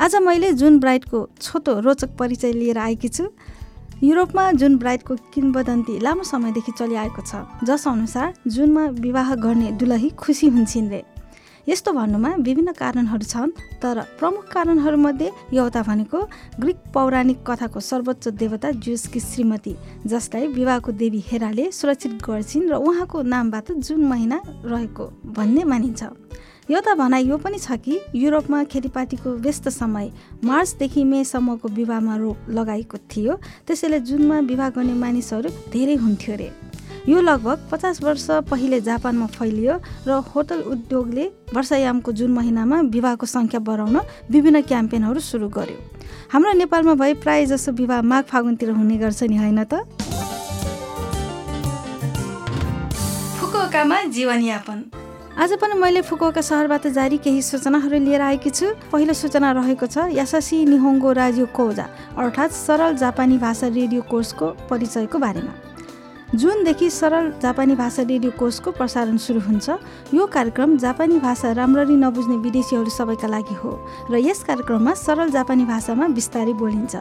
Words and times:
आज 0.00 0.14
मैले 0.16 0.52
जुन 0.52 0.78
ब्राइडको 0.80 1.18
छोटो 1.40 1.72
रोचक 1.80 2.16
परिचय 2.18 2.52
लिएर 2.52 2.78
आएकी 2.78 3.08
छु 3.08 3.24
युरोपमा 4.02 4.50
जुन 4.52 4.76
ब्राइडको 4.78 5.16
किम्बदन्ती 5.34 5.98
लामो 6.00 6.22
समयदेखि 6.24 6.72
चलिआएको 6.72 7.22
छ 7.22 7.66
जसअनुसार 7.68 8.32
जुनमा 8.48 8.84
विवाह 8.96 9.34
गर्ने 9.36 9.70
दुलही 9.76 10.08
खुसी 10.16 10.48
हुन्छन् 10.48 10.88
रे। 10.90 11.02
यस्तो 11.68 11.92
भन्नुमा 11.92 12.30
विभिन्न 12.40 12.72
कारणहरू 12.72 13.24
छन् 13.24 13.52
तर 13.82 14.00
प्रमुख 14.18 14.48
कारणहरूमध्ये 14.52 15.30
एउटा 15.52 15.82
भनेको 15.82 16.18
ग्रिक 16.60 16.78
पौराणिक 16.94 17.44
कथाको 17.50 17.80
सर्वोच्च 17.80 18.28
देवता 18.40 18.70
जुसकी 18.80 19.20
श्रीमती 19.20 19.76
जसलाई 20.06 20.46
विवाहको 20.56 20.92
देवी 20.96 21.22
हेराले 21.26 21.70
सुरक्षित 21.72 22.16
गर्छिन् 22.24 22.68
र 22.70 22.80
उहाँको 22.80 23.22
नामबाट 23.28 23.72
जुन 23.84 24.04
महिना 24.06 24.42
रहेको 24.64 25.12
भन्ने 25.36 25.64
मानिन्छ। 25.64 26.02
एउटा 26.70 26.94
भनाइ 26.94 27.24
यो 27.26 27.36
पनि 27.36 27.58
छ 27.58 27.74
कि 27.82 27.98
युरोपमा 28.14 28.62
खेतीपातीको 28.70 29.30
व्यस्त 29.42 29.68
समय 29.70 30.10
मार्चदेखि 30.44 31.02
मेसम्मको 31.04 31.68
विवाहमा 31.68 32.16
रोक 32.16 32.36
लगाएको 32.48 32.98
थियो। 33.10 33.34
त्यसैले 33.66 33.98
जुनमा 34.06 34.38
विवाह 34.46 34.68
गर्ने 34.76 34.94
मानिसहरू 34.94 35.50
धेरै 35.72 35.94
हुन्थ्यो 35.98 36.34
अरे 36.34 36.50
यो 37.08 37.20
लगभग 37.20 37.66
पचास 37.72 38.02
वर्ष 38.02 38.26
पहिले 38.50 38.80
जापानमा 38.80 39.26
फैलियो 39.34 39.74
र 40.06 40.20
होटल 40.30 40.60
उद्योगले 40.70 41.24
वर्षायामको 41.50 42.12
जुन 42.12 42.30
महिनामा 42.38 42.80
विवाहको 42.94 43.26
सङ्ख्या 43.26 43.60
बढाउन 43.66 43.98
विभिन्न 44.30 44.62
क्याम्पेनहरू 44.62 45.20
सुरु 45.20 45.48
गर्यो। 45.50 45.78
हाम्रो 46.30 46.52
नेपालमा 46.54 46.94
भए 46.94 47.14
प्राय 47.18 47.46
जसो 47.50 47.72
विवाह 47.82 48.02
माघ 48.04 48.24
फागुनतिर 48.30 48.70
हुने 48.78 48.96
गर्छ 49.02 49.22
नि 49.26 49.36
होइन 49.42 49.64
त? 49.64 49.82
फुकुओकामा 53.40 54.02
जीवनयापन 54.14 54.79
आज 55.40 55.52
पनि 55.56 55.74
मैले 55.74 56.00
फुकुओका 56.04 56.40
सहरबाट 56.44 56.86
जारी 56.92 57.18
केही 57.24 57.42
सूचनाहरू 57.42 57.98
लिएर 57.98 58.20
आएकी 58.20 58.50
छु। 58.50 58.66
पहिलो 58.92 59.12
सूचना 59.16 59.52
रहेको 59.56 59.86
छ 59.86 60.12
यासासी 60.12 60.56
निहोङ्गो 60.68 61.12
राजियो 61.16 61.46
कोजा 61.56 61.86
अर्थात् 62.20 62.52
सरल 62.52 62.96
जापानी 63.00 63.38
भाषा 63.40 63.68
रेडियो 63.72 64.02
कोर्सको 64.04 64.46
परिचयको 64.68 65.18
बारेमा। 65.18 65.52
जुनदेखि 66.30 66.88
सरल 66.90 67.30
जापानी 67.42 67.74
भाषा 67.74 68.02
रेडियो 68.02 68.30
कोर्सको 68.38 68.70
प्रसारण 68.70 69.16
सुरु 69.18 69.40
हुन्छ 69.42 69.70
यो 70.14 70.26
कार्यक्रम 70.26 70.76
जापानी 70.78 71.18
भाषा 71.18 71.50
राम्ररी 71.58 71.96
नबुझ्ने 71.96 72.36
विदेशीहरू 72.46 72.90
सबैका 72.90 73.28
लागि 73.28 73.54
हो 73.58 73.72
र 74.10 74.22
यस 74.22 74.42
कार्यक्रममा 74.46 74.94
सरल 74.94 75.30
जापानी 75.30 75.64
भाषामा 75.66 76.06
बिस्तारै 76.14 76.54
बोलिन्छ। 76.54 76.94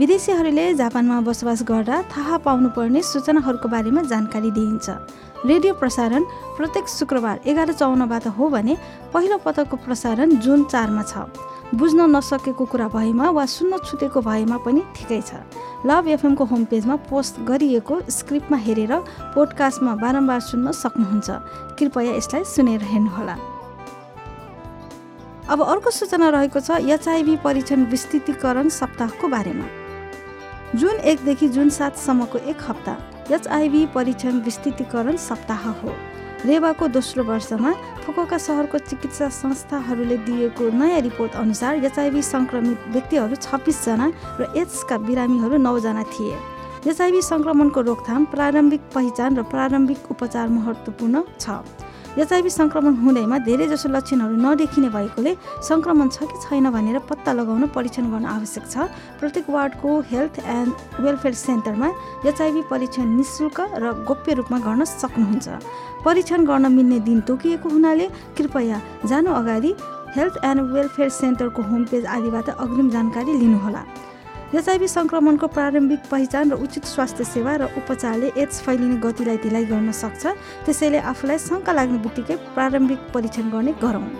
विदेशीहरूले 0.00 0.64
जापानमा 0.80 1.20
बसोबास 1.28 1.62
गर्दा 1.68 2.02
थाहा 2.08 2.36
पाउनुपर्ने 2.40 3.02
सूचनाहरूको 3.04 3.68
बारेमा 3.68 4.02
जानकारी 4.08 4.50
दिइन्छ। 4.50 4.88
रेडियो 5.44 5.72
प्रसारण 5.76 6.24
प्रत्येक 6.56 6.88
शुक्रबार 6.88 7.40
एघार 7.44 7.72
चौन्नबाट 7.76 8.26
हो 8.32 8.48
भने 8.48 8.76
पहिलो 9.12 9.36
पटकको 9.44 9.76
प्रसारण 9.76 10.36
जुन 10.40 10.64
चारमा 10.72 11.02
छ। 11.04 11.28
बुझ्न 11.74 12.10
नसकेको 12.10 12.64
कुरा 12.66 12.86
भएमा 12.88 13.30
वा 13.30 13.44
सुन्न 13.46 13.78
छुटेको 13.78 14.20
भएमा 14.20 14.56
पनि 14.66 14.82
ठिकै 14.94 15.20
छ। 15.22 15.38
लभ 15.86 16.08
एफएमको 16.08 16.44
होम 16.44 16.64
पेजमा 16.66 16.96
पोस्ट 17.06 17.40
गरिएको 17.46 18.00
स्क्रिप्टमा 18.10 18.56
हेरेर 18.58 18.92
पोडकास्टमा 19.34 19.94
बारम्बार 19.96 20.40
सुन्न 20.40 20.72
सक्नुहुन्छ। 20.74 21.30
कृपया 21.78 22.12
यसलाई 22.16 22.44
सुनेर 22.44 22.82
हेर्नुहोला। 22.82 23.36
अब 25.48 25.62
अर्को 25.62 25.90
सूचना 25.90 26.28
रहेको 26.28 26.60
छ 26.60 26.70
एचआइभी 26.90 27.36
परीक्षण 27.44 27.84
विस्तृतीकरण 27.86 28.68
सप्ताहको 28.70 29.28
बारेमा। 29.28 29.66
जुन 30.74 30.96
एकदेखि 31.06 31.48
जुन 31.48 31.68
सातसम्मको 31.70 32.38
एक 32.50 32.58
हप्ता 32.68 32.96
एचआइभी 33.30 33.86
परीक्षण 33.94 34.40
विस्तृतीकरण 34.42 35.16
सप्ताह 35.18 35.68
हो। 35.70 35.94
रेवाको 36.46 36.86
दोस्रो 36.88 37.22
वर्षमा 37.24 37.70
फुकोका 38.04 38.36
सहरको 38.40 38.78
चिकित्सा 38.88 39.28
संस्थाहरूले 39.28 40.16
दिएको 40.24 40.68
नयाँ 40.72 41.00
रिपोर्ट 41.00 41.32
अनुसार 41.36 41.84
एचआइभी 41.84 42.22
सङ्क्रमित 42.24 42.78
व्यक्तिहरू 42.96 43.36
छब्बिसजना 43.36 44.06
र 44.40 44.48
एड्सका 44.56 44.96
बिरामीहरू 45.04 45.56
नौजना 45.60 46.02
थिए। 46.12 46.36
एचआइभी 46.88 47.20
सङ्क्रमणको 47.22 47.80
रोकथाम 47.80 48.24
प्रारम्भिक 48.32 48.82
पहिचान 48.94 49.36
र 49.36 49.42
प्रारम्भिक 49.52 50.10
उपचार 50.10 50.48
महत्त्वपूर्ण 50.48 51.22
छ। 51.36 51.60
एचआइभी 52.18 52.50
सङ्क्रमण 52.50 52.94
हुँदैमा 53.02 53.38
धेरैजसो 53.46 53.88
लक्षणहरू 53.88 54.34
नदेखिने 54.36 54.88
भएकोले 54.90 55.32
सङ्क्रमण 55.62 56.08
छ 56.10 56.26
कि 56.26 56.36
छैन 56.42 56.70
भनेर 56.70 56.98
पत्ता 57.06 57.32
लगाउन 57.32 57.66
परीक्षण 57.70 58.10
गर्न 58.10 58.26
आवश्यक 58.26 58.64
छ। 58.66 58.90
प्रत्येक 59.20 59.50
वार्डको 59.50 59.90
हेल्थ 60.10 60.38
एन्ड 60.42 60.70
वेलफेयर 61.00 61.34
सेन्टरमा 61.34 61.88
एचआइभी 62.26 62.62
परीक्षण 62.70 63.06
नि 63.14 63.24
शुल्क 63.30 63.60
र 63.78 63.92
गोप्य 64.10 64.34
रूपमा 64.42 64.58
गर्न 64.58 64.84
सक्नुहुन्छ। 64.84 65.48
परीक्षण 66.04 66.44
गर्न 66.50 66.72
मिल्ने 66.72 66.98
दिन 67.06 67.20
तोकिएको 67.30 67.68
हुनाले 67.68 68.06
कृपया 68.36 68.80
जानु 69.06 69.30
अगाडि 69.30 69.74
हेल्थ 70.16 70.44
एन्ड 70.44 70.60
वेलफेयर 70.74 71.08
सेन्टरको 71.14 71.62
होम 71.62 71.84
पेज 71.90 72.06
आदिबाट 72.10 72.48
अग्रिम 72.50 72.90
जानकारी 72.90 73.32
लिनुहोला। 73.38 73.82
एचआइभी 74.50 74.86
सङ्क्रमणको 74.90 75.46
प्रारम्भिक 75.46 76.00
पहिचान 76.10 76.50
र 76.50 76.54
उचित 76.58 76.84
स्वास्थ्य 76.84 77.24
सेवा 77.24 77.52
र 77.62 77.62
उपचारले 77.78 78.28
एड्स 78.34 78.56
फैलिने 78.66 78.96
गतिलाई 78.98 79.38
ढिलाइ 79.46 79.64
गर्न 79.70 79.94
सक्छ। 79.94 80.22
त्यसैले 80.66 80.98
आफूलाई 81.06 81.38
शङ्का 81.38 81.72
लाग्ने 81.78 81.98
बित्तिकै 82.02 82.36
प्रारम्भिक 82.58 83.00
परीक्षण 83.14 83.46
गर्ने 83.54 83.72
गरौँ। 83.78 84.10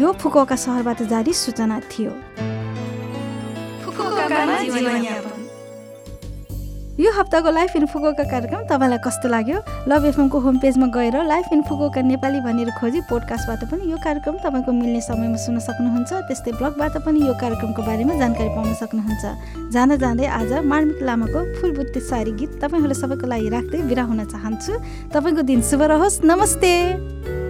यो 0.00 0.08
फुकुका 0.16 0.56
सहरबाट 0.56 1.02
जारी 1.12 1.32
सूचना 1.36 1.76
थियो। 1.92 2.12
यो 6.94 7.10
हप्ताको 7.10 7.50
लाइफ 7.50 7.74
इन्फोकोका 7.76 8.24
कार्यक्रम 8.30 8.60
तपाईँलाई 8.70 8.98
कस्तो 9.02 9.28
लाग्यो? 9.28 9.58
लभ 9.90 10.04
एफएमको 10.06 10.38
होम 10.38 10.58
पेजमा 10.62 10.86
गएर 10.94 11.16
लाइफ 11.26 11.46
इन्फोकोका 11.52 12.00
नेपाली 12.06 12.40
भनेर 12.46 12.70
खोजी 12.78 13.00
पोडकास्टबाट 13.10 13.66
पनि 13.66 13.90
यो 13.90 13.98
कार्यक्रम 13.98 14.36
तपाईँको 14.38 14.72
मिल्ने 14.72 15.00
समयमा 15.02 15.36
सुन्न 15.42 15.58
सक्नुहुन्छ। 15.58 16.12
त्यस्तै 16.30 16.52
ब्लगबाट 16.54 16.94
पनि 17.02 17.18
यो 17.26 17.34
कार्यक्रमको 17.34 17.82
बारेमा 17.82 18.14
जानकारी 18.14 18.50
पाउन 18.54 18.74
सक्नुहुन्छ। 18.78 19.24
जाँदा 19.74 19.96
जाँदै 19.98 20.26
आज 20.38 20.52
मार्मिक 20.62 21.02
लामाको 21.02 21.40
फुलबुट्टे 21.58 22.00
सारी 22.00 22.32
गीत 22.38 22.62
तपाईँहरू 22.62 22.94
सबैको 22.94 23.26
लागि 23.26 23.48
राख्दै 23.50 23.82
बिरा 23.90 24.02
हुन 24.06 24.24
चाहन्छु। 24.30 24.72
तपाईँको 25.10 25.42
दिन 25.50 25.66
शुभ 25.66 25.82
रहोस्। 25.90 26.22
नमस्ते! 26.22 27.43